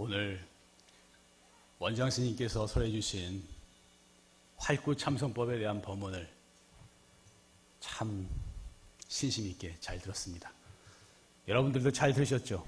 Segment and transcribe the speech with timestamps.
[0.00, 0.40] 오늘
[1.80, 3.42] 원장 스님께서 설해 주신
[4.56, 6.30] 활구 참선법에 대한 법문을
[7.80, 8.28] 참
[9.08, 10.52] 신심 있게 잘 들었습니다.
[11.48, 12.64] 여러분들도 잘 들으셨죠?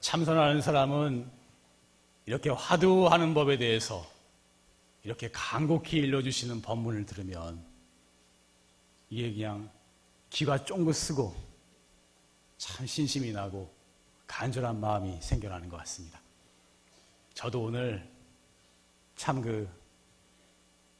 [0.00, 1.26] 참선하는 사람은
[2.26, 4.06] 이렇게 화두하는 법에 대해서
[5.04, 7.64] 이렇게 간곡히 일러주시는 법문을 들으면
[9.08, 9.70] 이게 그냥
[10.28, 11.34] 귀가 쫑긋 쓰고
[12.58, 13.79] 참 신심이 나고
[14.30, 16.20] 간절한 마음이 생겨나는 것 같습니다.
[17.34, 18.08] 저도 오늘
[19.16, 19.68] 참 그,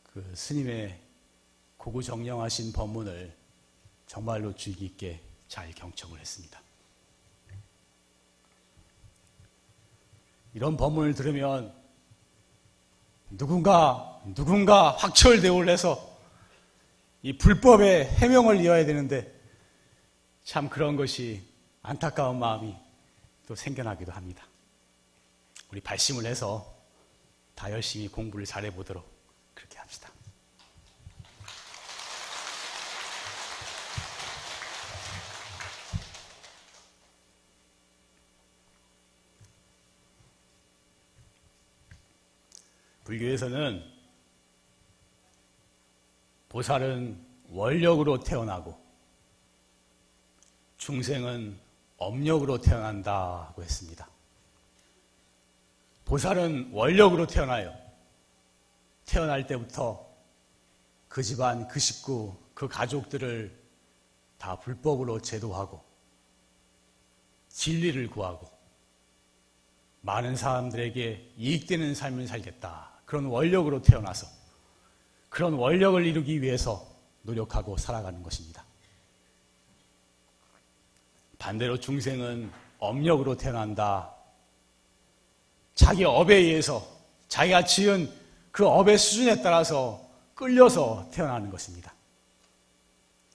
[0.03, 1.01] 그 스님의
[1.77, 3.35] 고구정령하신 법문을
[4.09, 6.61] 정말로 주의 깊게 잘 경청을 했습니다.
[10.53, 11.73] 이런 법문을 들으면
[13.31, 16.19] 누군가, 누군가 확철대오를 해서
[17.23, 19.33] 이 불법의 해명을 이어야 되는데
[20.43, 21.49] 참 그런 것이
[21.83, 22.90] 안타까운 마음이
[23.51, 24.47] 또 생겨나기도 합니다.
[25.73, 26.73] 우리 발심을 해서
[27.57, 29.05] 다 열심히 공부를 잘해 보도록
[29.55, 30.09] 그렇게 합시다.
[43.03, 43.85] 불교에서는
[46.51, 48.81] 보살은 원력으로 태어나고
[50.79, 51.70] 중생은
[52.01, 54.09] 업력으로 태어난다고 했습니다.
[56.07, 57.73] 보살은 원력으로 태어나요.
[59.05, 60.09] 태어날 때부터
[61.09, 63.57] 그 집안, 그 식구, 그 가족들을
[64.39, 65.85] 다 불법으로 제도하고
[67.51, 68.51] 진리를 구하고
[70.01, 72.91] 많은 사람들에게 이익되는 삶을 살겠다.
[73.05, 74.27] 그런 원력으로 태어나서
[75.29, 76.89] 그런 원력을 이루기 위해서
[77.23, 78.60] 노력하고 살아가는 것입니다.
[81.41, 84.15] 반대로 중생은 업력으로 태어난다.
[85.75, 86.87] 자기 업에 의해서
[87.29, 88.13] 자기가 지은
[88.53, 91.95] 그 업의 수준에 따라서 끌려서 태어나는 것입니다.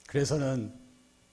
[0.06, 0.72] 그래서는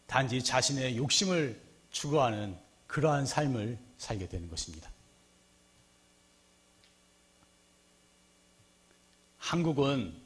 [0.08, 1.62] 단지 자신의 욕심을
[1.92, 4.90] 추구하는 그러한 삶을 살게 되는 것입니다.
[9.38, 10.20] 한국은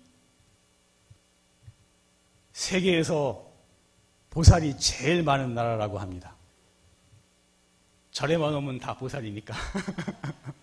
[2.54, 3.46] 세계에서
[4.30, 6.37] 보살이 제일 많은 나라라고 합니다.
[8.18, 9.54] 절에만 오면 다 보살이니까.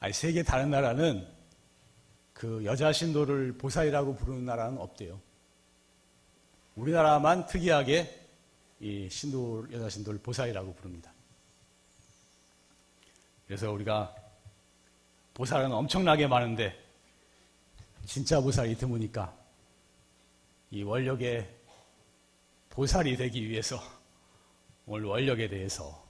[0.00, 1.28] 아니, 세계 다른 나라는
[2.32, 5.20] 그 여자 신도를 보살이라고 부르는 나라는 없대요.
[6.74, 8.18] 우리나라만 특이하게
[8.80, 11.12] 이 신도, 여자 신도를 보살이라고 부릅니다.
[13.46, 14.14] 그래서 우리가
[15.34, 16.82] 보살은 엄청나게 많은데
[18.06, 19.36] 진짜 보살이 드무니까
[20.70, 21.57] 이 원력의
[22.78, 23.82] 보살이 되기 위해서
[24.86, 26.06] 오늘 원력에 대해서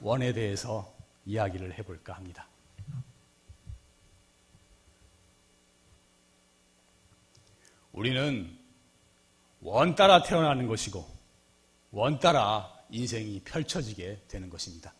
[0.00, 0.94] 원에 대해서
[1.26, 2.46] 이야기를 해볼까 합니다.
[7.90, 8.56] 우리는
[9.60, 11.04] 원 따라 태어나는 것이고
[11.90, 14.94] 원 따라 인생이 펼쳐지게 되는 것입니다.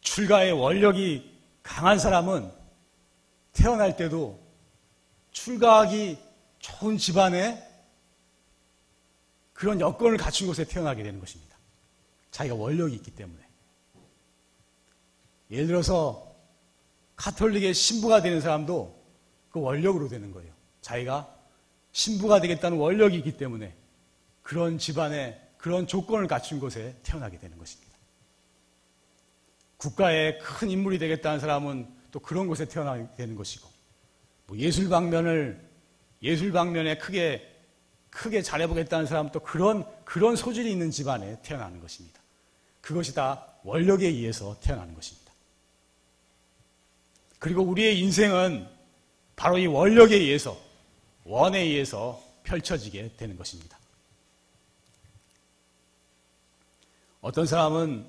[0.00, 2.50] 출가의 원력이 강한 사람은
[3.52, 4.44] 태어날 때도
[5.30, 6.29] 출가하기
[6.60, 7.68] 좋은 집안에
[9.52, 11.56] 그런 여건을 갖춘 곳에 태어나게 되는 것입니다.
[12.30, 13.40] 자기가 원력이 있기 때문에.
[15.50, 16.34] 예를 들어서
[17.16, 18.98] 카톨릭의 신부가 되는 사람도
[19.50, 20.52] 그 원력으로 되는 거예요.
[20.80, 21.36] 자기가
[21.92, 23.74] 신부가 되겠다는 원력이 있기 때문에
[24.42, 27.90] 그런 집안에 그런 조건을 갖춘 곳에 태어나게 되는 것입니다.
[29.76, 33.68] 국가의 큰 인물이 되겠다는 사람은 또 그런 곳에 태어나게 되는 것이고,
[34.46, 35.69] 뭐 예술 방면을,
[36.22, 37.46] 예술 방면에 크게,
[38.10, 42.20] 크게 잘해보겠다는 사람은 또 그런, 그런 소질이 있는 집안에 태어나는 것입니다.
[42.80, 45.32] 그것이 다 원력에 의해서 태어나는 것입니다.
[47.38, 48.68] 그리고 우리의 인생은
[49.36, 50.60] 바로 이 원력에 의해서,
[51.24, 53.78] 원에 의해서 펼쳐지게 되는 것입니다.
[57.22, 58.06] 어떤 사람은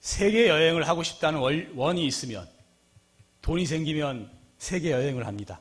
[0.00, 1.40] 세계 여행을 하고 싶다는
[1.74, 2.48] 원이 있으면
[3.42, 5.58] 돈이 생기면 세계 여행을 합니다.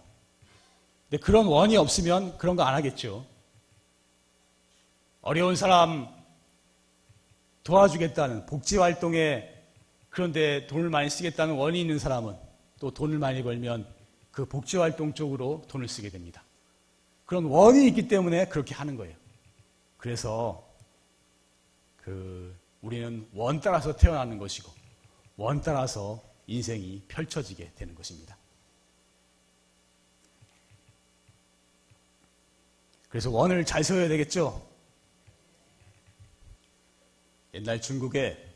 [1.09, 3.25] 근데 그런 원이 없으면 그런 거 안 하겠죠.
[5.21, 6.07] 어려운 사람
[7.63, 9.49] 도와주겠다는 복지 활동에
[10.09, 12.35] 그런데 돈을 많이 쓰겠다는 원이 있는 사람은
[12.79, 13.87] 또 돈을 많이 벌면
[14.31, 16.43] 그 복지 활동 쪽으로 돈을 쓰게 됩니다.
[17.25, 19.15] 그런 원이 있기 때문에 그렇게 하는 거예요.
[19.97, 20.67] 그래서
[21.95, 24.69] 그 우리는 원 따라서 태어나는 것이고
[25.37, 28.38] 원 따라서 인생이 펼쳐지게 되는 것입니다.
[33.09, 34.67] 그래서 원을 잘 세워야 되겠죠?
[37.55, 38.47] 옛날 중국에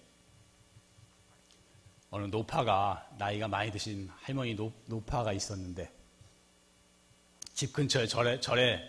[2.11, 5.91] 어느 노파가 나이가 많이 드신 할머니 노, 노파가 있었는데
[7.55, 8.79] 집 근처에 절에, 절에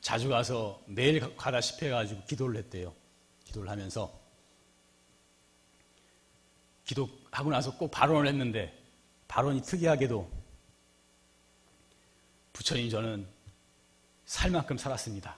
[0.00, 2.92] 자주 가서 매일 가다시피 해가지고 기도를 했대요.
[3.44, 4.12] 기도를 하면서
[6.84, 8.76] 기도하고 나서 꼭 발언을 했는데
[9.28, 10.28] 발언이 특이하게도
[12.52, 13.37] 부처님 저는
[14.28, 15.34] 살 만큼 살았습니다.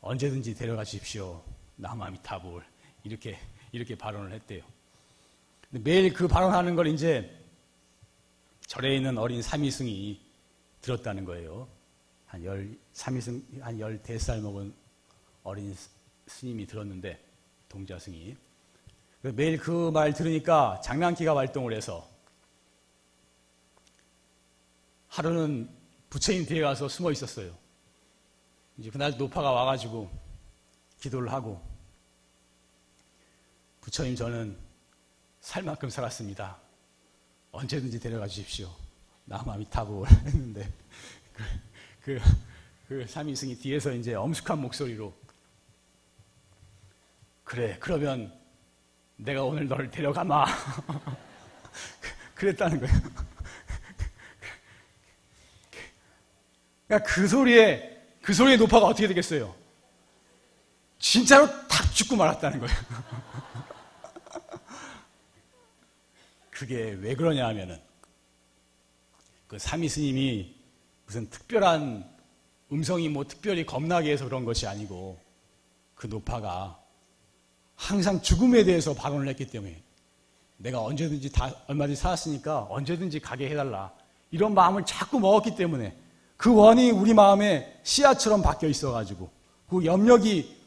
[0.00, 1.40] 언제든지 데려가 주십시오.
[1.76, 2.64] 나마미타불
[3.04, 3.38] 이렇게
[3.70, 4.64] 이렇게 발언을 했대요.
[5.70, 7.32] 매일 그 발언하는 걸 이제
[8.66, 10.20] 절에 있는 어린 삼위승이
[10.80, 11.68] 들었다는 거예요.
[12.26, 14.74] 한 열, 삼위승, 한 열 대살 먹은
[15.44, 15.76] 어린
[16.26, 17.24] 스님이 들었는데,
[17.68, 18.36] 동자승이.
[19.22, 22.10] 매일 그 말 들으니까 장난기가 활동을 해서
[25.06, 25.83] 하루는
[26.14, 27.52] 부처님 뒤에 가서 숨어 있었어요.
[28.78, 30.08] 이제 그날 노파가 와가지고
[31.00, 31.60] 기도를 하고
[33.80, 34.56] 부처님 저는
[35.40, 36.56] 살 만큼 살았습니다.
[37.50, 38.70] 언제든지 데려가 주십시오.
[39.24, 40.72] 나마미타불 했는데
[41.32, 41.42] 그,
[42.02, 42.20] 그,
[42.86, 45.12] 그 삼위승이 뒤에서 이제 엄숙한 목소리로
[47.42, 48.32] 그래 그러면
[49.16, 50.46] 내가 오늘 너를 데려가마
[52.36, 53.23] 그랬다는 거예요.
[56.86, 59.54] 그러니까 그 소리에 그 소리에 노파가 어떻게 되겠어요?
[60.98, 62.74] 진짜로 탁 죽고 말았다는 거예요.
[66.50, 67.80] 그게 왜 그러냐 하면은
[69.46, 70.54] 그 삼위 스님이
[71.04, 72.10] 무슨 특별한
[72.72, 75.18] 음성이 뭐 특별히 겁나게 해서 그런 것이 아니고
[75.94, 76.78] 그 노파가
[77.76, 79.82] 항상 죽음에 대해서 발언을 했기 때문에
[80.56, 83.92] 내가 언제든지 다 얼마든지 살았으니까 언제든지 가게 해달라
[84.30, 85.94] 이런 마음을 자꾸 먹었기 때문에
[86.36, 89.30] 그 원이 우리 마음에 씨앗처럼 박혀 있어가지고
[89.68, 90.62] 그 염력이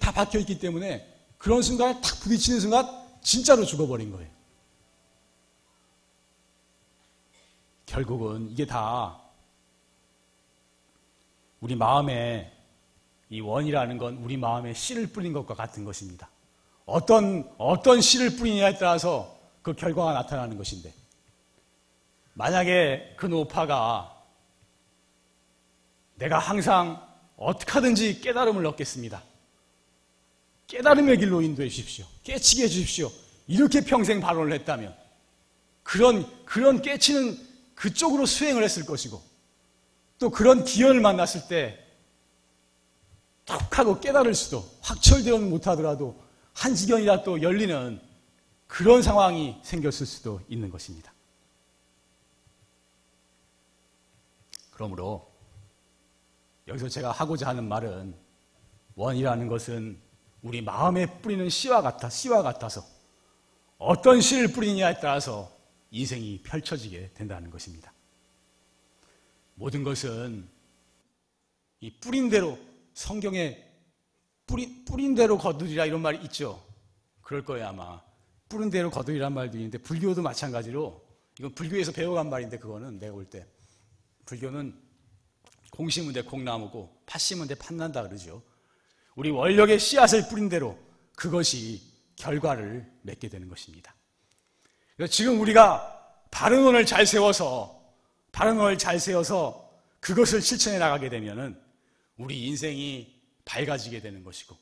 [0.00, 1.06] 다 박혀 있기 때문에
[1.38, 2.86] 그런 순간에 탁 부딪히는 순간
[3.22, 4.30] 진짜로 죽어버린 거예요.
[7.86, 9.18] 결국은 이게 다
[11.60, 12.52] 우리 마음에
[13.28, 16.28] 이 원이라는 건 우리 마음에 씨를 뿌린 것과 같은 것입니다.
[16.86, 20.92] 어떤, 어떤 씨를 뿌리냐에 따라서 그 결과가 나타나는 것인데,
[22.34, 24.19] 만약에 그 노파가
[26.20, 27.04] 내가 항상
[27.36, 29.22] 어떻게 하든지 깨달음을 얻겠습니다.
[30.68, 32.06] 깨달음의 길로 인도해 주십시오.
[32.22, 33.10] 깨치게 해 주십시오.
[33.48, 34.94] 이렇게 평생 발언을 했다면,
[35.82, 37.36] 그런, 그런 깨치는
[37.74, 39.20] 그쪽으로 수행을 했을 것이고
[40.18, 41.90] 또 그런 기연을 만났을 때
[43.50, 48.00] 툭 하고 깨달을 수도 확철되어 못하더라도 한 지경이라 또 열리는
[48.68, 51.12] 그런 상황이 생겼을 수도 있는 것입니다.
[54.70, 55.29] 그러므로
[56.70, 58.14] 여기서 제가 하고자 하는 말은
[58.94, 60.00] 원이라는 것은
[60.42, 62.82] 우리 마음에 뿌리는 씨와 같아, 씨와 같아서
[63.76, 65.50] 어떤 씨를 뿌리느냐에 따라서
[65.90, 67.92] 인생이 펼쳐지게 된다는 것입니다.
[69.54, 70.48] 모든 것은
[71.80, 72.56] 이 뿌린 대로
[72.94, 73.66] 성경에
[74.46, 76.62] 뿌리, 뿌린 대로 거두리라 이런 말이 있죠.
[77.20, 78.00] 그럴 거예요 아마.
[78.48, 81.04] 뿌린 대로 거두리란 말도 있는데 불교도 마찬가지로
[81.38, 83.46] 이건 불교에서 배워간 말인데 그거는 내가 볼 때
[84.26, 84.89] 불교는
[85.70, 88.42] 공 심은 데 콩나무고 팥 심은 데 팥난다 그러죠.
[89.14, 90.78] 우리 원력의 씨앗을 뿌린 대로
[91.16, 91.82] 그것이
[92.16, 93.94] 결과를 맺게 되는 것입니다.
[95.10, 95.96] 지금 우리가
[96.30, 97.80] 바른 원을 잘 세워서
[98.32, 101.60] 바른 원을 잘 세워서 그것을 실천해 나가게 되면은
[102.16, 104.56] 우리 인생이 밝아지게 되는 것이고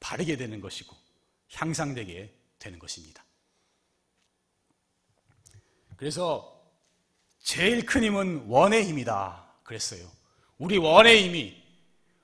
[0.00, 0.96] 바르게 되는 것이고
[1.52, 3.24] 향상되게 되는 것입니다.
[5.96, 6.54] 그래서
[7.38, 9.46] 제일 큰 힘은 원의 힘이다.
[9.62, 10.17] 그랬어요.
[10.58, 11.56] 우리 원의 힘이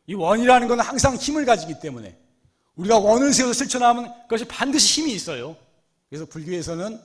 [0.06, 2.18] 이 원이라는 것은 항상 힘을 가지기 때문에
[2.76, 5.56] 우리가 원을 세워서 실천하면 그것이 반드시 힘이 있어요.
[6.08, 7.00] 그래서 불교에서는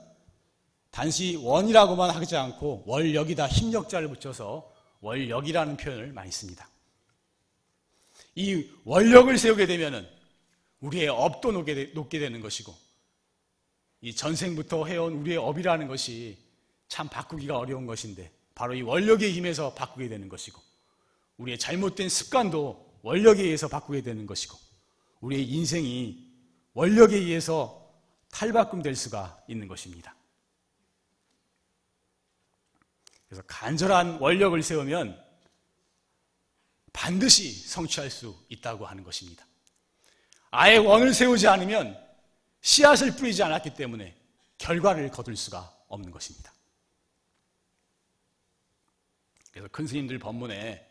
[0.91, 4.71] 단지 원이라고만 하지 않고 월역이다 힘력자를 붙여서
[5.01, 6.67] 월역이라는 표현을 많이 씁니다.
[8.35, 10.07] 이 원력을 세우게 되면은
[10.81, 12.75] 우리의 업도 높게 되는 것이고
[14.01, 16.37] 이 전생부터 해온 우리의 업이라는 것이
[16.87, 20.68] 참 바꾸기가 어려운 것인데 바로 이 원력의 힘에서 바꾸게 되는 것이고
[21.39, 24.57] 우리의 잘못된 습관도 원력에 의해서 바꾸게 되는 것이고
[25.21, 26.29] 우리의 인생이
[26.73, 27.91] 원력에 의해서
[28.29, 30.15] 탈바꿈 될 수가 있는 것입니다.
[33.27, 35.25] 그래서 간절한 원력을 세우면
[36.93, 39.45] 반드시 성취할 수 있다고 하는 것입니다.
[40.51, 41.97] 아예 원을 세우지 않으면
[42.61, 44.17] 씨앗을 뿌리지 않았기 때문에
[44.57, 46.53] 결과를 거둘 수가 없는 것입니다.
[49.51, 50.88] 그래서 큰 스님들 법문에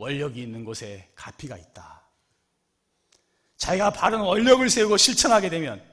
[0.00, 2.02] 원력이 있는 곳에 가피가 있다.
[3.58, 5.84] 자기가 바른 원력을 세우고 실천하게 되면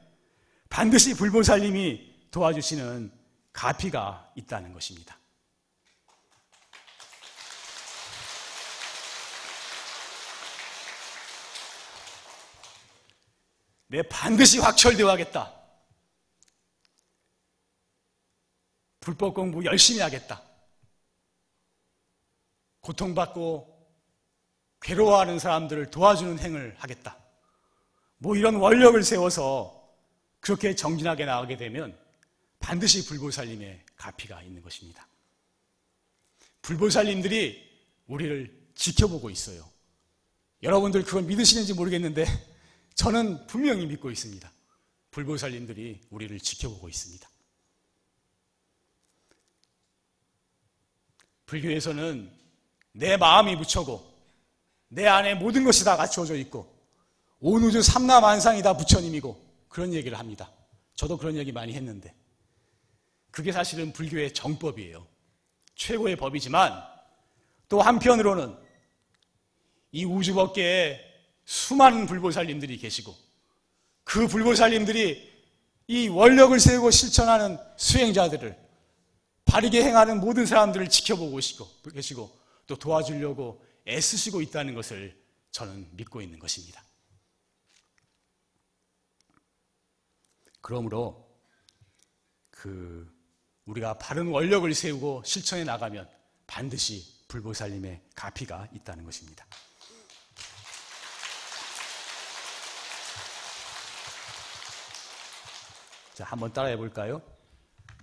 [0.70, 3.12] 반드시 불보살님이 도와주시는
[3.52, 5.20] 가피가 있다는 것입니다.
[13.88, 15.54] 내 반드시 확철되어 하겠다.
[19.02, 20.42] 불법 공부 열심히 하겠다.
[22.80, 23.77] 고통받고
[24.82, 27.18] 괴로워하는 사람들을 도와주는 행을 하겠다.
[28.18, 29.78] 뭐 이런 원력을 세워서
[30.40, 31.98] 그렇게 정진하게 나가게 되면
[32.60, 35.08] 반드시 불보살님의 가피가 있는 것입니다.
[36.62, 37.68] 불보살님들이
[38.08, 39.68] 우리를 지켜보고 있어요.
[40.64, 42.26] 여러분들 그걸 믿으시는지 모르겠는데
[42.96, 44.52] 저는 분명히 믿고 있습니다.
[45.12, 47.30] 불보살님들이 우리를 지켜보고 있습니다.
[51.46, 52.32] 불교에서는
[52.92, 54.17] 내 마음이 부처고
[54.90, 56.74] 내 안에 모든 것이 다 갖추어져 있고
[57.40, 60.50] 온 우주 삼라만상이 다 부처님이고 그런 얘기를 합니다.
[60.96, 62.14] 저도 그런 얘기 많이 했는데
[63.32, 65.06] 그게 사실은 불교의 정법이에요.
[65.76, 66.84] 최고의 법이지만
[67.70, 68.58] 또 한편으로는
[69.92, 71.00] 이 우주 법계에
[71.46, 73.16] 수많은 불보살님들이 계시고
[74.04, 75.38] 그 불보살님들이
[75.88, 78.58] 이 원력을 세우고 실천하는 수행자들을
[79.46, 81.40] 바르게 행하는 모든 사람들을 지켜보고
[81.94, 82.30] 계시고
[82.68, 85.18] 또 도와주려고 애쓰시고 있다는 것을
[85.52, 86.84] 저는 믿고 있는 것입니다.
[90.62, 91.28] 그러므로
[92.50, 93.10] 그
[93.66, 96.10] 우리가 바른 원력을 세우고 실천해 나가면
[96.46, 99.46] 반드시 불보살님의 가피가 있다는 것입니다.
[106.14, 107.22] 자, 한번 따라해 볼까요?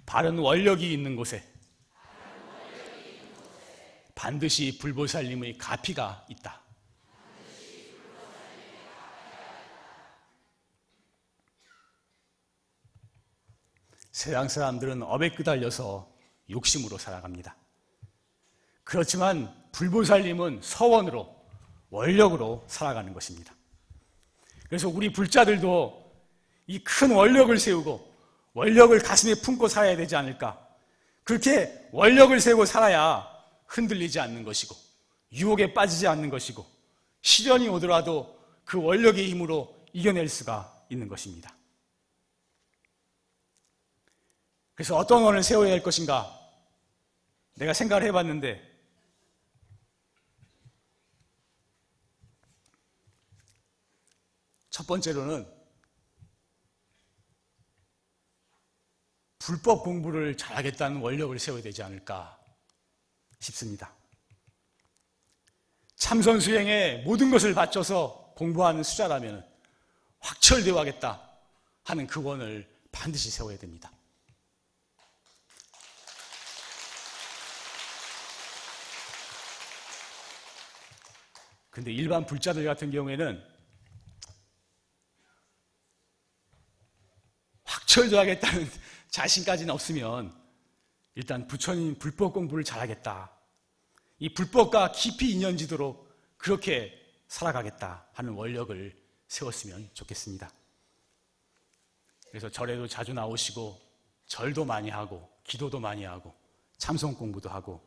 [0.07, 1.54] 바른 원력이 있는 곳에
[4.25, 6.63] 반드시 불보살님의 가피가 있다.
[14.13, 16.11] 세상 사람들은 업에 끄달려서
[16.49, 17.55] 욕심으로 살아갑니다.
[18.83, 21.29] 그렇지만 불보살님은 서원으로
[21.91, 23.55] 원력으로 살아가는 것입니다.
[24.71, 26.03] 그래서 우리 불자들도
[26.69, 28.11] 이 큰 원력을 세우고
[28.55, 30.67] 원력을 가슴에 품고 살아야 되지 않을까?
[31.25, 33.34] 그렇게 원력을 세우고 살아야
[33.75, 34.75] 흔들리지 않는 것이고
[35.33, 36.65] 유혹에 빠지지 않는 것이고
[37.23, 41.57] 시련이 오더라도 그 원력의 힘으로 이겨낼 수가 있는 것입니다.
[44.75, 46.41] 그래서 어떤 원을 세워야 할 것인가?
[47.55, 48.73] 내가 생각을 해봤는데,
[54.71, 55.47] 첫 번째로는
[59.39, 62.44] 불법 공부를 잘하겠다는 원력을 세워야 되지 않을까
[63.41, 63.95] 싶습니다.
[65.97, 69.47] 참선 수행에 모든 것을 바쳐서 공부하는 수자라면
[70.21, 71.31] 확철되어 하겠다
[71.85, 73.91] 하는 그 원을 반드시 세워야 됩니다.
[81.71, 83.45] 근데 일반 불자들 같은 경우에는
[87.65, 88.71] 확철도하겠다는
[89.11, 90.44] 자신까지는 없으면
[91.15, 93.31] 일단 부처님 불법 공부를 잘하겠다.
[94.19, 96.93] 이 불법과 깊이 인연지도록 그렇게
[97.29, 98.97] 살아가겠다 하는 원력을
[99.29, 100.51] 세웠으면 좋겠습니다.
[102.31, 103.81] 그래서 절에도 자주 나오시고
[104.27, 106.35] 절도 많이 하고 기도도 많이 하고
[106.79, 107.87] 참선 공부도 하고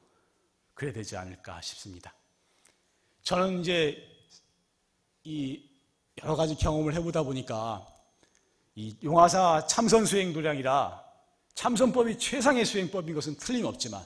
[0.74, 2.14] 그래야 되지 않을까 싶습니다.
[3.24, 4.02] 저는 이제
[5.24, 5.70] 이
[6.24, 7.86] 여러 가지 경험을 해보다 보니까
[8.76, 11.07] 이 용화사 참선 수행 도량이라
[11.58, 14.06] 참선법이 최상의 수행법인 것은 틀림없지만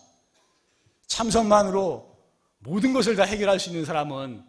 [1.08, 2.17] 참선만으로
[2.60, 4.41] 모든 것을 다 해결할 수 있는 사람은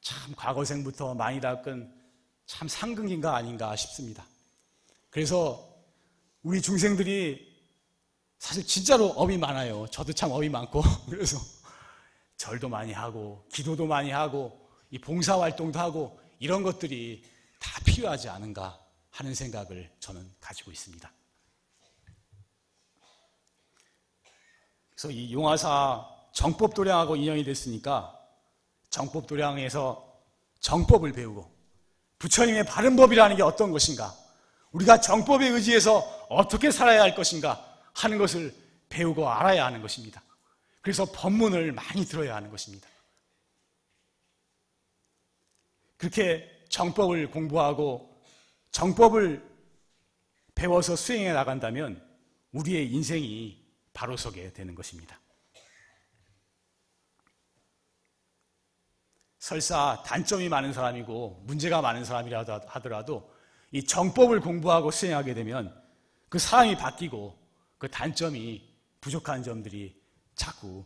[0.00, 1.94] 참 과거생부터 많이 닦은
[2.46, 4.26] 참 상극인가 아닌가 싶습니다.
[5.08, 5.72] 그래서
[6.42, 7.48] 우리 중생들이
[8.40, 9.86] 사실 진짜로 업이 많아요.
[9.92, 11.38] 저도 참 업이 많고 그래서
[12.38, 17.22] 절도 많이 하고 기도도 많이 하고 이 봉사 활동도 하고 이런 것들이
[17.60, 21.21] 다 필요하지 않은가 하는 생각을 저는 가지고 있습니다.
[25.02, 28.16] 그래서 이 용화사 정법도량하고 인연이 됐으니까
[28.90, 30.22] 정법도량에서
[30.60, 31.50] 정법을 배우고
[32.20, 34.14] 부처님의 바른 법이라는 게 어떤 것인가
[34.70, 38.54] 우리가 정법에 의지해서 어떻게 살아야 할 것인가 하는 것을
[38.90, 40.22] 배우고 알아야 하는 것입니다.
[40.80, 42.88] 그래서 법문을 많이 들어야 하는 것입니다.
[45.96, 48.22] 그렇게 정법을 공부하고
[48.70, 49.44] 정법을
[50.54, 52.00] 배워서 수행해 나간다면
[52.52, 53.61] 우리의 인생이
[53.92, 55.20] 바로 서게 되는 것입니다.
[59.38, 63.34] 설사 단점이 많은 사람이고 문제가 많은 사람이라 하더라도
[63.72, 65.76] 이 정법을 공부하고 수행하게 되면
[66.28, 67.36] 그 사람이 바뀌고
[67.78, 70.00] 그 단점이 부족한 점들이
[70.36, 70.84] 자꾸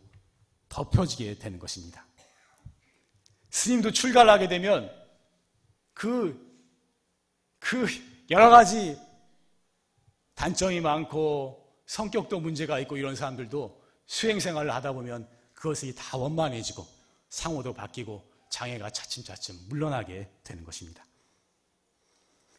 [0.69, 2.05] 덮여지게 되는 것입니다.
[3.51, 4.91] 스님도 출가를 하게 되면
[5.93, 6.35] 그,
[7.59, 7.85] 그
[8.29, 8.99] 여러 가지
[10.35, 16.85] 단점이 많고 성격도 문제가 있고 이런 사람들도 수행 생활을 하다 보면 그것이 다 원만해지고
[17.29, 21.05] 상호도 바뀌고 장애가 차츰차츰 물러나게 되는 것입니다.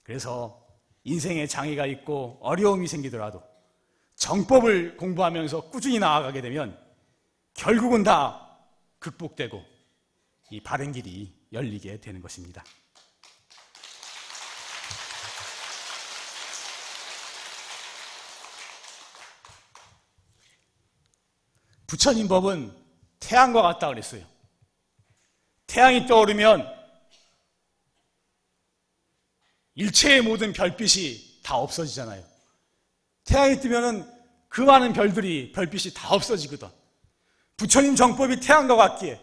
[0.03, 0.67] 그래서
[1.05, 3.43] 인생에 장애가 있고 어려움이 생기더라도
[4.17, 6.79] 정법을 공부하면서 꾸준히 나아가게 되면
[7.55, 8.59] 결국은 다
[8.99, 9.63] 극복되고
[10.51, 12.65] 이 바른 길이 열리게 되는 것입니다.
[21.89, 22.73] 부처님 법은
[23.19, 24.23] 태양과 같다 그랬어요.
[25.67, 26.67] 태양이 떠오르면
[29.75, 32.23] 일체의 모든 별빛이 다 없어지잖아요.
[33.25, 34.09] 태양이 뜨면은
[34.49, 36.69] 그 많은 별들이 별빛이 다 없어지거든.
[37.57, 39.21] 부처님 정법이 태양과 같기에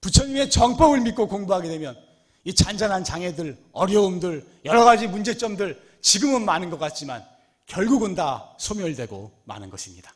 [0.00, 1.96] 부처님의 정법을 믿고 공부하게 되면
[2.44, 7.24] 이 잔잔한 장애들, 어려움들, 여러 가지 문제점들 지금은 많은 것 같지만
[7.66, 10.13] 결국은 다 소멸되고 마는 것입니다.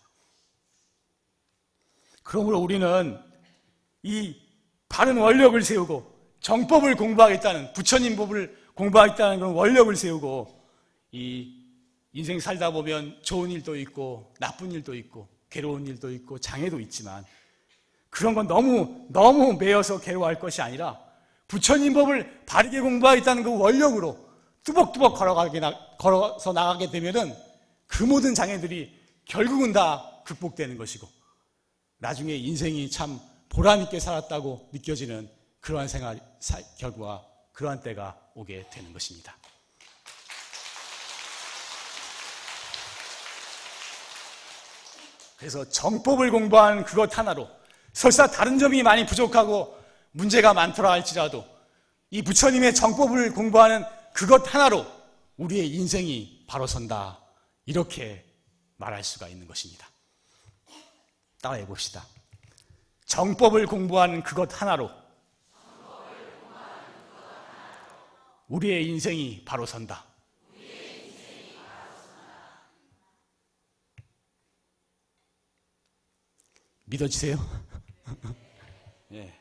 [2.28, 3.18] 그러므로 우리는
[4.02, 4.36] 이
[4.86, 10.46] 바른 원력을 세우고 정법을 공부하겠다는 부처님 법을 공부하겠다는 그런 원력을 세우고
[11.12, 11.54] 이
[12.12, 17.24] 인생 살다 보면 좋은 일도 있고 나쁜 일도 있고 괴로운 일도 있고 장애도 있지만
[18.10, 21.00] 그런 건 너무 너무 매여서 괴로워할 것이 아니라
[21.46, 24.28] 부처님 법을 바르게 공부하겠다는 그 원력으로
[24.64, 25.62] 뚜벅뚜벅 걸어가게
[25.98, 27.34] 걸어서 나가게 되면은
[27.86, 28.94] 그 모든 장애들이
[29.24, 31.17] 결국은 다 극복되는 것이고
[31.98, 35.28] 나중에 인생이 참 보람있게 살았다고 느껴지는
[35.60, 36.20] 그러한 생활,
[36.78, 39.36] 결과, 그러한 때가 오게 되는 것입니다.
[45.36, 47.48] 그래서 정법을 공부한 그것 하나로
[47.92, 49.76] 설사 다른 점이 많이 부족하고
[50.10, 51.44] 문제가 많더라 할지라도
[52.10, 54.86] 이 부처님의 정법을 공부하는 그것 하나로
[55.36, 57.20] 우리의 인생이 바로 선다.
[57.66, 58.24] 이렇게
[58.76, 59.86] 말할 수가 있는 것입니다.
[61.40, 62.04] 따라해 봅시다.
[63.06, 64.90] 정법을 공부하는 그것 하나로
[68.48, 70.04] 우리의 인생이 바로 선다.
[76.84, 77.36] 믿어지세요?
[79.12, 79.38] 예.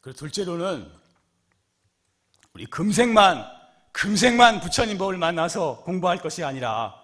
[0.00, 0.90] 그리고 둘째로는
[2.54, 3.53] 우리 금생만
[3.94, 7.00] 금생만 부처님 법을 만나서 공부할 것이 아니라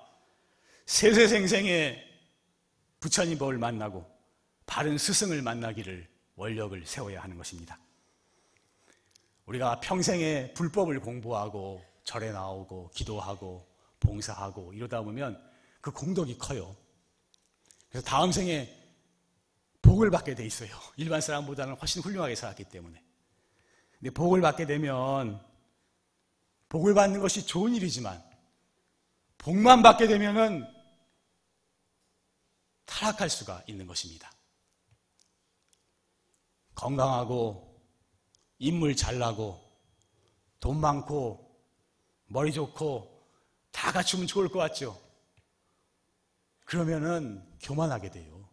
[0.87, 1.97] 세세생생에
[2.99, 4.05] 부처님 법을 만나고
[4.67, 7.79] 바른 스승을 만나기를 원력을 세워야 하는 것입니다.
[9.47, 13.69] 우리가 평생에 불법을 공부하고 절에 나오고 기도하고
[14.01, 15.41] 봉사하고 이러다 보면
[15.81, 16.77] 그 공덕이 커요.
[17.89, 18.69] 그래서 다음 생에
[19.81, 20.71] 복을 받게 돼 있어요.
[20.97, 23.01] 일반 사람보다는 훨씬 훌륭하게 살았기 때문에.
[23.93, 25.50] 근데 복을 받게 되면
[26.71, 28.23] 복을 받는 것이 좋은 일이지만
[29.37, 30.65] 복만 받게 되면은
[32.87, 34.33] 타락할 수가 있는 것입니다.
[36.75, 37.77] 건강하고
[38.59, 39.61] 인물 잘나고
[40.61, 41.51] 돈 많고
[42.27, 43.21] 머리 좋고
[43.73, 45.01] 다 갖추면 좋을 것 같죠?
[46.65, 48.49] 그러면은 교만하게 돼요.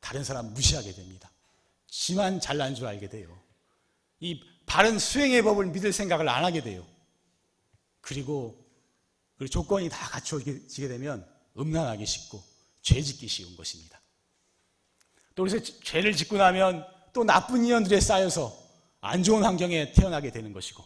[0.00, 1.30] 다른 사람 무시하게 됩니다.
[1.86, 3.38] 지만 잘난 줄 알게 돼요.
[4.20, 6.86] 이 바른 수행의 법을 믿을 생각을 안 하게 돼요.
[8.00, 8.64] 그리고
[9.38, 12.42] 그 조건이 다 갖춰지게 되면 음란하기 쉽고
[12.82, 14.00] 죄 짓기 쉬운 것입니다.
[15.34, 18.56] 또 그래서 죄를 짓고 나면 또 나쁜 인연들에 쌓여서
[19.00, 20.84] 안 좋은 환경에 태어나게 되는 것이고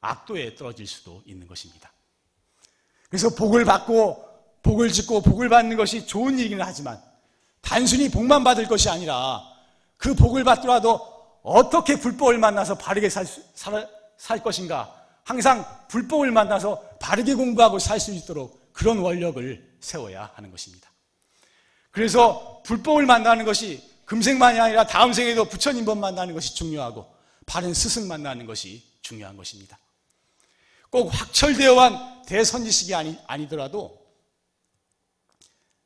[0.00, 1.92] 악도에 떨어질 수도 있는 것입니다.
[3.08, 4.24] 그래서 복을 받고
[4.62, 7.02] 복을 짓고 복을 받는 것이 좋은 일이긴 하지만
[7.60, 9.42] 단순히 복만 받을 것이 아니라
[9.96, 11.00] 그 복을 받더라도
[11.42, 14.97] 어떻게 불법을 만나서 바르게 살, 살, 살 것인가
[15.28, 20.90] 항상 불법을 만나서 바르게 공부하고 살 수 있도록 그런 원력을 세워야 하는 것입니다.
[21.90, 27.14] 그래서 불법을 만나는 것이 금생만이 아니라 다음 생에도 부처님 법 만나는 것이 중요하고
[27.44, 29.78] 바른 스승 만나는 것이 중요한 것입니다.
[30.88, 34.00] 꼭 확철되어한 대선지식이 아니, 아니더라도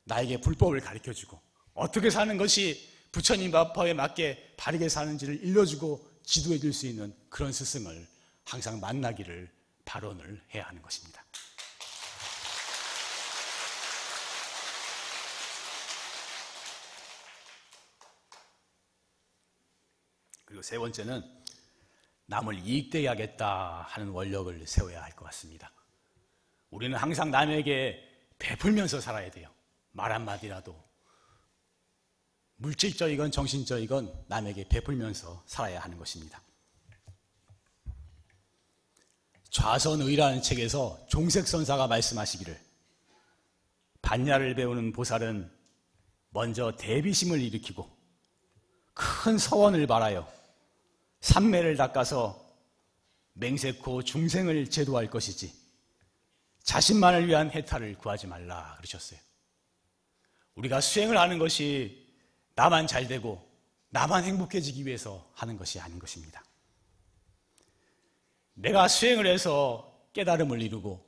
[0.05, 1.37] 나에게 불법을 가르쳐 주고
[1.73, 8.12] 어떻게 사는 것이 부처님 법에 맞게 바르게 사는지를 일러주고 지도해 줄 수 있는 그런 스승을
[8.45, 9.51] 항상 만나기를
[9.85, 11.23] 발언을 해야 하는 것입니다.
[20.45, 21.23] 그리고 세 번째는
[22.27, 25.71] 남을 이익되야겠다 하는 원력을 세워야 할 것 같습니다.
[26.69, 27.99] 우리는 항상 남에게
[28.39, 29.49] 베풀면서 살아야 돼요.
[29.91, 30.83] 말 한마디라도.
[32.57, 36.41] 물질적이건 정신적이건 남에게 베풀면서 살아야 하는 것입니다.
[39.53, 42.59] 좌선의라는 책에서 종색 선사가 말씀하시기를
[44.01, 45.49] 반야를 배우는 보살은
[46.31, 47.87] 먼저 대비심을 일으키고
[48.95, 50.27] 큰 서원을 바라요.
[51.21, 52.43] 삼매를 닦아서
[53.33, 55.53] 맹세코 중생을 제도할 것이지
[56.63, 59.19] 자신만을 위한 해탈을 구하지 말라 그러셨어요.
[60.55, 62.11] 우리가 수행을 하는 것이
[62.55, 63.47] 나만 잘 되고
[63.89, 66.43] 나만 행복해지기 위해서 하는 것이 아닌 것입니다.
[68.53, 71.03] 내가 수행을 해서 깨달음을 이루고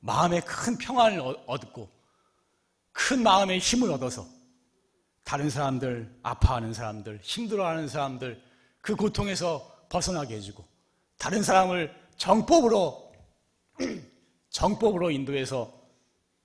[0.00, 1.88] 마음에 큰 평안을 얻고
[2.92, 4.26] 큰 마음의 힘을 얻어서
[5.24, 8.42] 다른 사람들, 아파하는 사람들, 힘들어하는 사람들
[8.80, 10.64] 그 고통에서 벗어나게 해주고
[11.18, 13.12] 다른 사람을 정법으로
[14.50, 15.72] 정법으로 인도해서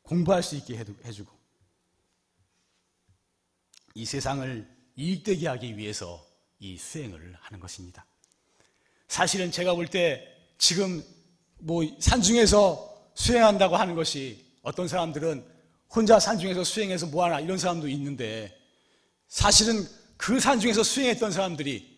[0.04, 1.34] 공부할 수 있게 해주고
[3.96, 6.26] 이 세상을 이익되게 하기 위해서
[6.60, 8.06] 이 수행을 하는 것입니다.
[9.08, 11.04] 사실은 제가 볼 때 지금
[11.58, 15.46] 뭐 산중에서 수행한다고 하는 것이 어떤 사람들은
[15.94, 18.56] 혼자 산중에서 수행해서 뭐 하나 이런 사람도 있는데
[19.28, 19.86] 사실은
[20.18, 21.96] 그 산중에서 수행했던 사람들이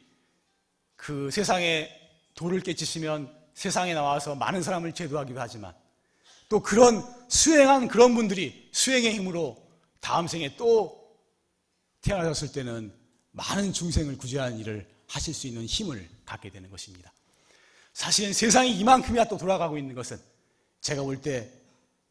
[0.95, 1.89] 그 세상에
[2.35, 5.73] 돌을 깨치시면 세상에 나와서 많은 사람을 제도하기도 하지만
[6.49, 9.57] 또 그런 수행한 그런 분들이 수행의 힘으로
[9.99, 10.97] 다음 생에 또
[12.01, 12.93] 태어나셨을 때는
[13.31, 17.11] 많은 중생을 구제하는 일을 하실 수 있는 힘을 갖게 되는 것입니다.
[17.97, 20.21] 사실은 세상이 이만큼이나 또 돌아가고 있는 것은
[20.81, 21.51] 제가 볼 때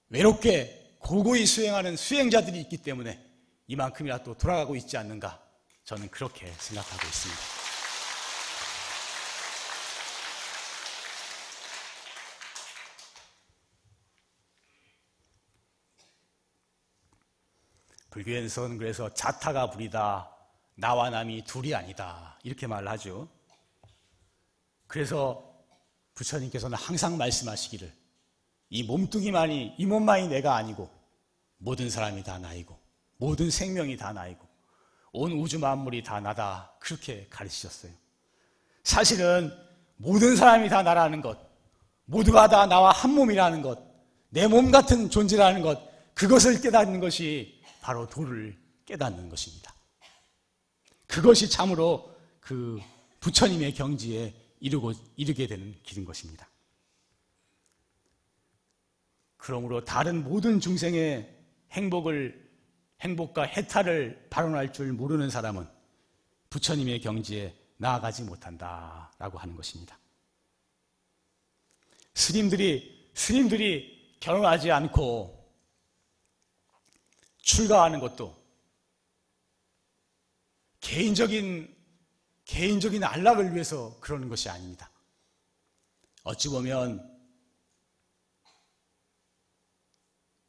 [0.08, 3.24] 외롭게 고고히 수행하는 수행자들이 있기 때문에
[3.68, 5.40] 이만큼이나 또 돌아가고 있지 않는가
[5.84, 7.40] 저는 그렇게 생각하고 있습니다.
[18.10, 20.36] 불교에서는 그래서 자타가 불이다.
[20.74, 22.36] 나와 남이 둘이 아니다.
[22.42, 23.28] 이렇게 말을 하죠.
[24.88, 25.45] 그래서
[26.16, 27.92] 부처님께서는 항상 말씀하시기를
[28.70, 30.90] 이 몸뚱이만이, 이 몸만이 내가 아니고
[31.58, 32.76] 모든 사람이 다 나이고
[33.18, 34.44] 모든 생명이 다 나이고
[35.12, 36.72] 온 우주 만물이 다 나다.
[36.80, 37.92] 그렇게 가르치셨어요.
[38.82, 39.52] 사실은
[39.96, 41.38] 모든 사람이 다 나라는 것,
[42.04, 43.78] 모두가 다 나와 한 몸이라는 것,
[44.28, 45.80] 내 몸 같은 존재라는 것,
[46.14, 49.72] 그것을 깨닫는 것이 바로 도를 깨닫는 것입니다.
[51.06, 52.80] 그것이 참으로 그
[53.20, 56.48] 부처님의 경지에 이르고, 이르게 되는 길인 것입니다.
[59.36, 61.32] 그러므로 다른 모든 중생의
[61.70, 62.50] 행복을,
[63.00, 65.68] 행복과 해탈을 발언할 줄 모르는 사람은
[66.50, 69.98] 부처님의 경지에 나아가지 못한다라고 하는 것입니다.
[72.14, 75.36] 스님들이, 스님들이 결혼하지 않고
[77.38, 78.34] 출가하는 것도
[80.80, 81.75] 개인적인
[82.46, 84.90] 개인적인 안락을 위해서 그러는 것이 아닙니다.
[86.22, 87.14] 어찌 보면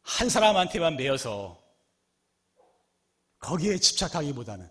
[0.02, 1.62] 한 사람한테만 매여서
[3.40, 4.70] 거기에 집착하기보다는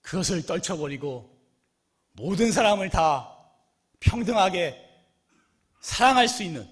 [0.00, 1.36] 그것을 떨쳐버리고
[2.12, 3.36] 모든 사람을 다
[4.00, 4.82] 평등하게
[5.80, 6.68] 사랑할 수 있는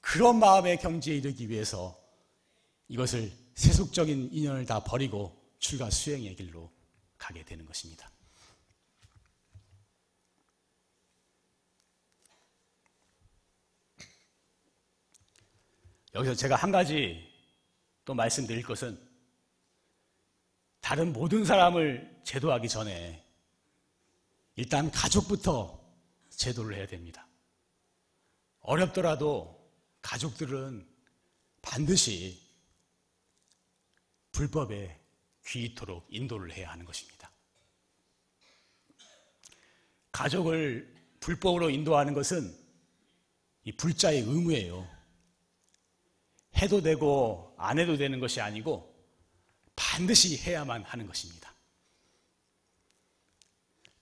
[0.00, 1.98] 그런 마음의 경지에 이르기 위해서
[2.88, 6.70] 이것을 세속적인 인연을 다 버리고 출가 수행의 길로
[7.20, 8.10] 가게 되는 것입니다.
[16.14, 17.30] 여기서 제가 한 가지
[18.04, 18.98] 또 말씀드릴 것은
[20.80, 23.24] 다른 모든 사람을 제도하기 전에
[24.56, 25.78] 일단 가족부터
[26.30, 27.28] 제도를 해야 됩니다.
[28.60, 29.70] 어렵더라도
[30.02, 30.88] 가족들은
[31.62, 32.40] 반드시
[34.32, 34.99] 불법에
[35.50, 37.30] 귀토록 인도를 해야 하는 것입니다.
[40.12, 42.56] 가족을 불법으로 인도하는 것은
[43.64, 44.88] 이 불자의 의무예요.
[46.56, 48.88] 해도 되고 안 해도 되는 것이 아니고
[49.74, 51.54] 반드시 해야만 하는 것입니다.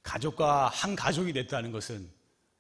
[0.02, 2.11] 가족과 한 가족이 됐다는 것은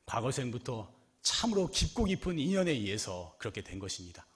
[0.06, 4.26] 과거생부터 참으로 깊고 깊은 인연에 의해서 그렇게 된 것입니다.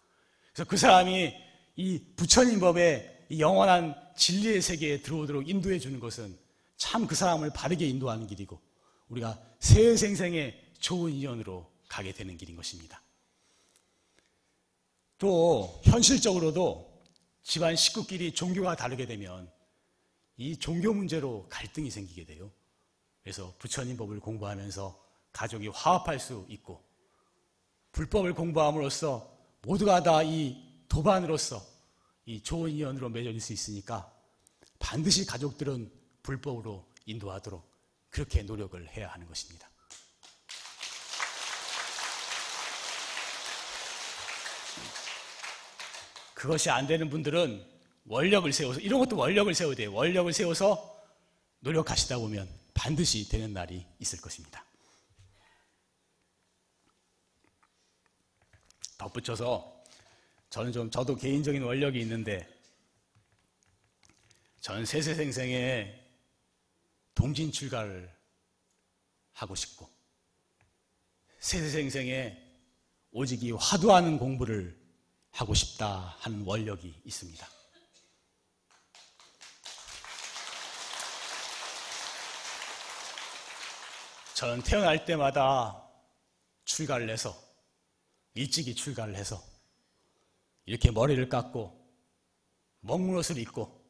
[0.52, 1.34] 그래서 그 사람이
[1.76, 6.38] 이 부처님 법에 영원한 진리의 세계에 들어오도록 인도해 주는 것은
[6.76, 8.60] 참 그 사람을 바르게 인도하는 길이고
[9.08, 13.02] 우리가 새 생생의 좋은 인연으로 가게 되는 길인 것입니다.
[15.18, 17.02] 또 현실적으로도
[17.42, 19.50] 집안 식구끼리 종교가 다르게 되면
[20.36, 22.50] 이 종교 문제로 갈등이 생기게 돼요.
[23.22, 25.00] 그래서 부처님 법을 공부하면서
[25.32, 26.82] 가족이 화합할 수 있고
[27.92, 29.30] 불법을 공부함으로써
[29.62, 30.56] 모두가 다 이
[30.88, 31.64] 도반으로서
[32.24, 34.12] 이 좋은 인연으로 맺어질 수 있으니까
[34.78, 35.90] 반드시 가족들은
[36.22, 37.70] 불법으로 인도하도록
[38.10, 39.68] 그렇게 노력을 해야 하는 것입니다.
[46.34, 47.64] 그것이 안 되는 분들은
[48.06, 49.92] 원력을 세워서 이런 것도 원력을 세워야 돼요.
[49.92, 50.92] 원력을 세워서
[51.60, 54.64] 노력하시다 보면 반드시 되는 날이 있을 것입니다.
[58.98, 59.81] 덧붙여서
[60.52, 62.46] 저는 좀 저도 개인적인 원력이 있는데
[64.60, 65.98] 저는 세세생생에
[67.14, 68.14] 동진 출가를
[69.32, 69.88] 하고 싶고
[71.40, 72.36] 세세생생에
[73.12, 74.78] 오직 이 화두하는 공부를
[75.30, 77.48] 하고 싶다 하는 원력이 있습니다.
[84.34, 85.82] 저는 태어날 때마다
[86.66, 87.34] 출가를 해서
[88.34, 89.51] 일찍이 출가를 해서
[90.64, 91.80] 이렇게 머리를 깎고
[92.80, 93.80] 먹는 옷을 입고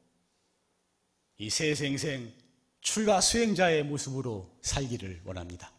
[1.38, 2.32] 이 세생생
[2.80, 5.72] 출가 수행자의 모습으로 살기를 원합니다.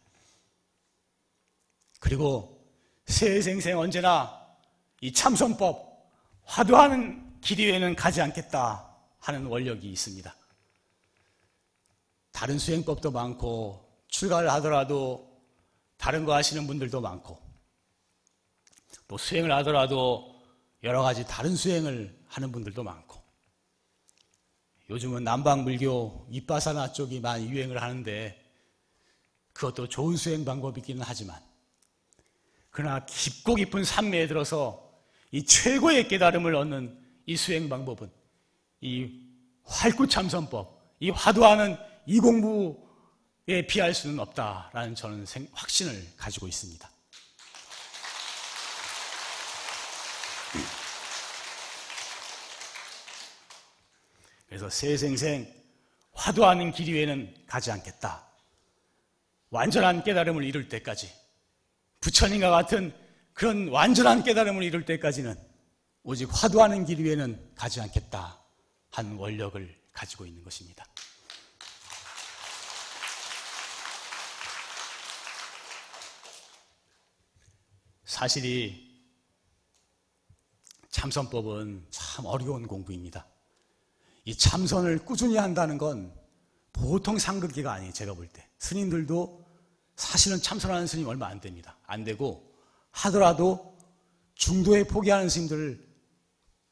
[2.00, 2.66] 그리고
[3.06, 4.44] 세생생 언제나
[5.00, 6.12] 이 참선법
[6.44, 10.34] 화두하는 길 위에는 가지 않겠다 하는 원력이 있습니다.
[12.32, 15.40] 다른 수행법도 많고 출가를 하더라도
[15.96, 17.38] 다른 거 하시는 분들도 많고
[19.06, 20.33] 또 수행을 하더라도
[20.84, 23.20] 여러 가지 다른 수행을 하는 분들도 많고
[24.90, 28.38] 요즘은 남방불교 윗바사나 쪽이 많이 유행을 하는데
[29.54, 31.40] 그것도 좋은 수행 방법이기는 하지만
[32.70, 34.92] 그러나 깊고 깊은 산매에 들어서
[35.30, 38.10] 이 최고의 깨달음을 얻는 이 수행 방법은
[38.82, 39.24] 이
[39.64, 46.93] 활구참선법, 이 화두하는 이 공부에 비할 수는 없다라는 저는 확신을 가지고 있습니다.
[54.54, 55.52] 그래서 세생생
[56.12, 58.24] 화두하는 길 위에는 가지 않겠다.
[59.50, 61.12] 완전한 깨달음을 이룰 때까지
[61.98, 62.94] 부처님과 같은
[63.32, 65.34] 그런 완전한 깨달음을 이룰 때까지는
[66.04, 68.38] 오직 화두하는 길 위에는 가지 않겠다
[68.90, 70.86] 한 원력을 가지고 있는 것입니다.
[78.04, 79.02] 사실이
[80.90, 83.33] 참선법은 참 어려운 공부입니다.
[84.24, 86.12] 이 참선을 꾸준히 한다는 건
[86.72, 87.92] 보통 상급기가 아니에요.
[87.92, 88.46] 제가 볼 때.
[88.58, 89.44] 스님들도
[89.96, 91.78] 사실은 참선하는 스님 얼마 안 됩니다.
[91.86, 92.52] 안 되고
[92.90, 93.76] 하더라도
[94.34, 95.86] 중도에 포기하는 스님들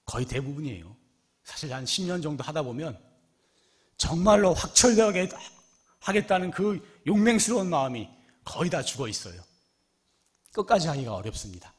[0.04, 0.96] 거의 대부분이에요.
[1.44, 2.98] 사실 한 10년 정도 하다 보면
[3.96, 5.28] 정말로 확철되게
[6.00, 8.08] 하겠다는 그 용맹스러운 마음이
[8.44, 9.40] 거의 다 죽어 있어요.
[10.52, 11.72] 끝까지 하기가 어렵습니다.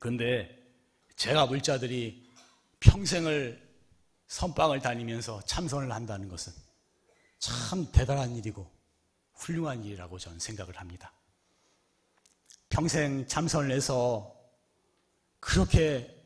[0.00, 0.58] 그런데
[1.16, 2.30] 제가 물자들이
[2.80, 3.71] 평생을
[4.32, 6.54] 선방을 다니면서 참선을 한다는 것은
[7.38, 8.66] 참 대단한 일이고
[9.34, 11.12] 훌륭한 일이라고 저는 생각을 합니다.
[12.70, 14.34] 평생 참선을 해서
[15.38, 16.18] 그렇게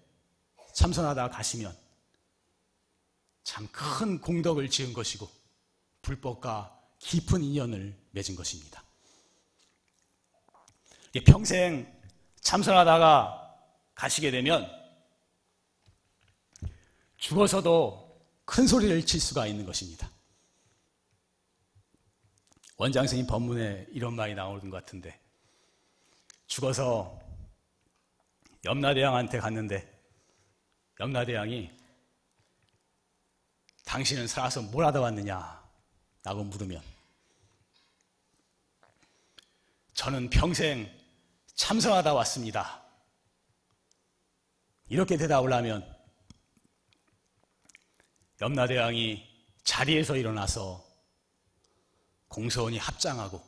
[0.73, 1.77] 참선하다 가시면
[3.43, 5.29] 참 큰 공덕을 지은 것이고
[6.03, 8.85] 불법과 깊은 인연을 맺은 것입니다.
[11.25, 11.93] 평생
[12.41, 13.57] 참선하다가
[13.97, 14.71] 가시게 되면
[17.27, 20.09] 죽어서도 큰 소리를 칠 수가 있는 것입니다.
[22.77, 25.19] 원장 선생님 법문에 이런 말이 나오는 것 같은데
[26.47, 27.19] 죽어서
[28.65, 29.93] 염라대왕한테 갔는데
[31.01, 31.73] 염라대왕이
[33.85, 35.69] 당신은 살아서 뭘 하다 왔느냐?
[36.23, 36.81] 라고 물으면
[39.95, 40.89] 저는 평생
[41.57, 42.85] 참선하다 왔습니다.
[44.89, 45.96] 이렇게 대답을 하면
[48.41, 49.27] 염라대왕이
[49.65, 50.85] 자리에서 일어나서
[52.29, 53.43] 공서원이 합장하고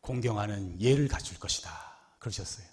[0.00, 1.70] 공경하는 예를 갖출 것이다.
[2.18, 2.66] 그러셨어요.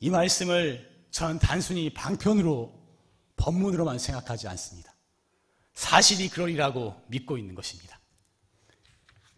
[0.00, 2.74] 이 말씀을 저는 단순히 방편으로
[3.36, 4.94] 법문으로만 생각하지 않습니다.
[5.74, 8.00] 사실이 그러리라고 믿고 있는 것입니다.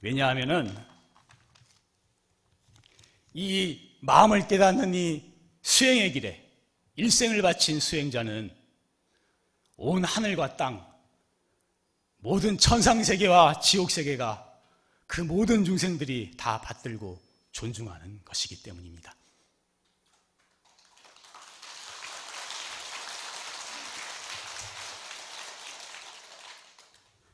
[0.00, 0.72] 왜냐하면이
[4.00, 6.44] 마음을 깨닫는 이 수행의 길에
[6.94, 8.57] 일생을 바친 수행자는
[9.78, 10.84] 온 하늘과 땅,
[12.18, 14.44] 모든 천상세계와 지옥세계가
[15.06, 17.18] 그 모든 중생들이 다 받들고
[17.52, 19.14] 존중하는 것이기 때문입니다.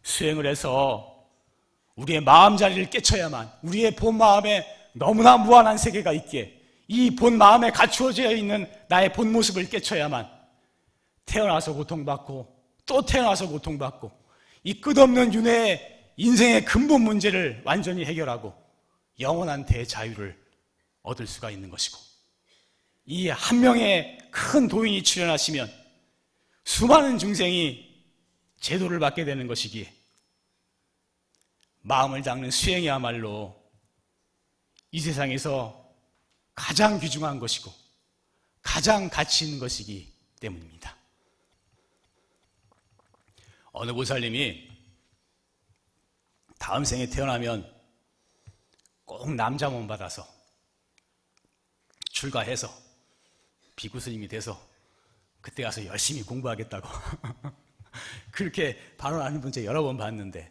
[0.03, 1.27] 수행을 해서
[1.97, 8.37] 우리의 마음 자리를 깨쳐야만 우리의 본 마음에 너무나 무한한 세계가 있기에 이 본 마음에 갖추어져
[8.37, 10.29] 있는 나의 본 모습을 깨쳐야만
[11.27, 12.55] 태어나서 고통받고
[12.87, 14.11] 또 태어나서 고통받고
[14.65, 18.55] 이 끝없는 윤회의 인생의 근본 문제를 완전히 해결하고
[19.21, 20.39] 영원한 대자유를
[21.03, 21.99] 얻을 수가 있는 것이고
[23.07, 25.71] 이 한 명의 큰 도인이 출연하시면
[26.65, 27.93] 수많은 중생이
[28.61, 29.93] 제도를 받게 되는 것이기에
[31.83, 33.55] 마음을 닦는 수행이야말로
[34.91, 35.85] 이 세상에서
[36.55, 37.71] 가장 귀중한 것이고
[38.63, 40.11] 가장 가치 있는 것이기
[40.41, 40.94] 때문입니다.
[43.75, 44.71] 어느 보살님이
[46.59, 47.71] 다음 생에 태어나면
[49.05, 50.27] 꼭 남자 몸 받아서
[52.11, 52.69] 출가해서
[53.77, 54.59] 비구 스님이 돼서
[55.41, 56.89] 그때 가서 열심히 공부하겠다고.
[58.33, 60.51] 그렇게 발언하는 분 제가 여러 번 봤는데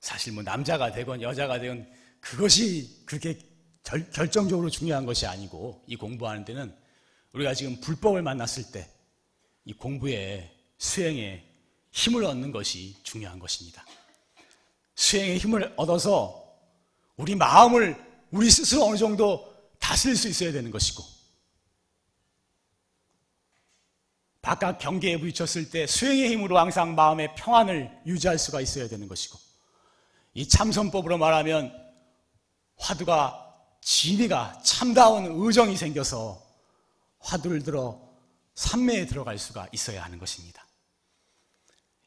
[0.00, 3.38] 사실 뭐 남자가 되건 여자가 되건 그것이 그렇게
[3.82, 6.74] 결, 결정적으로 중요한 것이 아니고 이 공부하는 데는
[7.32, 8.98] 우리가 지금 불법을 만났을 때
[9.68, 11.44] 이 공부에 수행에
[11.90, 13.84] 힘을 얻는 것이 중요한 것입니다.
[14.94, 16.44] 수행의 힘을 얻어서
[17.16, 17.96] 우리 마음을
[18.30, 21.02] 우리 스스로 어느 정도 다스릴 수 있어야 되는 것이고
[24.40, 29.38] 바깥 경계에 부딪혔을 때 수행의 힘으로 항상 마음의 평안을 유지할 수가 있어야 되는 것이고
[30.34, 31.72] 이 참선법으로 말하면
[32.76, 33.44] 화두가
[33.80, 36.42] 진리가 참다운 의정이 생겨서
[37.18, 38.00] 화두를 들어
[38.54, 40.67] 삼매에 들어갈 수가 있어야 하는 것입니다.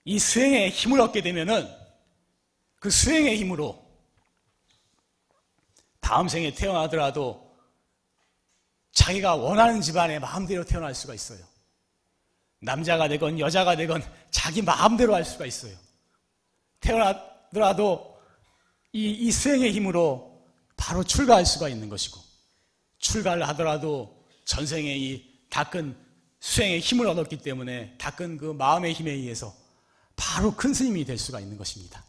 [0.04, 1.70] 이 수행에 힘을 얻게 되면은
[2.80, 3.82] 그 수행의 힘으로
[6.00, 7.52] 다음 생에 태어나더라도
[8.92, 11.40] 자기가 원하는 집안에 마음대로 태어날 수가 있어요.
[12.60, 15.76] 남자가 되건 여자가 되건 자기 마음대로 할 수가 있어요.
[16.80, 18.20] 태어나더라도
[18.94, 20.44] 이, 이 수행의 힘으로
[20.76, 22.20] 바로 출가할 수가 있는 것이고
[22.98, 25.96] 출가를 하더라도 전생에 이 닦은
[26.40, 29.61] 수행의 힘을 얻었기 때문에 닦은 그 마음의 힘에 의해서
[30.22, 32.06] 바로 큰 스님이 될 수가 있는 것입니다.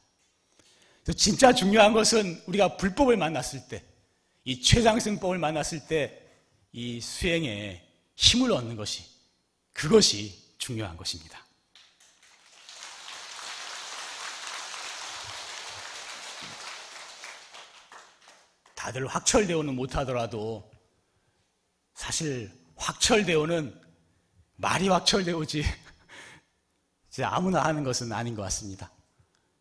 [1.17, 3.83] 진짜 중요한 것은 우리가 불법을 만났을 때,
[4.45, 6.21] 이 최장승법을 만났을 때,
[6.73, 7.83] 이 수행에
[8.15, 9.03] 힘을 얻는 것이,
[9.73, 11.43] 그것이 중요한 것입니다.
[18.75, 20.71] 다들 확철대오는 못하더라도
[21.95, 23.81] 사실 확철대오는
[24.57, 25.65] 말이 확철대오지
[27.23, 28.91] 아무나 하는 것은 아닌 것 같습니다.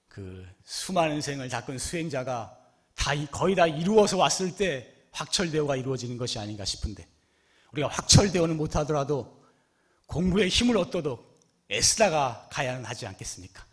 [0.07, 2.57] 그 수많은 생을 닦은 수행자가
[2.95, 7.05] 다 거의 다 이루어서 왔을 때 확철대오가 이루어지는 것이 아닌가 싶은데
[7.73, 9.41] 우리가 확철대오는 못하더라도
[10.05, 13.65] 공부에 힘을 얻도록 애쓰다가 가야는 하지 않겠습니까?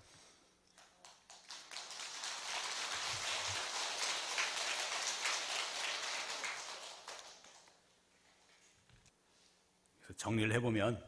[10.17, 11.01] 정리를 해보면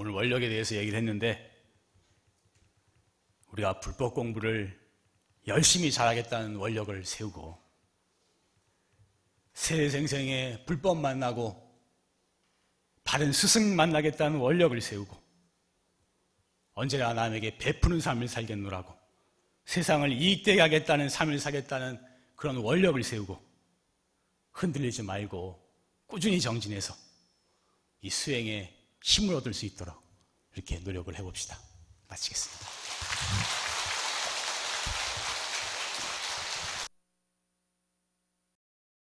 [0.00, 1.46] 오늘 원력에 대해서 얘기를 했는데
[3.48, 4.80] 우리가 불법 공부를
[5.46, 7.58] 열심히 잘하겠다는 원력을 세우고
[9.52, 11.54] 새생생에 불법 만나고
[13.04, 15.14] 바른 스승 만나겠다는 원력을 세우고
[16.72, 18.96] 언제나 남에게 베푸는 삶을 살겠노라고
[19.66, 22.02] 세상을 이익되게 하겠다는 삶을 사겠다는
[22.36, 23.38] 그런 원력을 세우고
[24.52, 25.62] 흔들리지 말고
[26.06, 26.96] 꾸준히 정진해서
[28.00, 30.00] 이 수행에 힘을 얻을 수 있도록
[30.54, 31.58] 이렇게 노력을 해봅시다.
[32.08, 33.59] 마치겠습니다.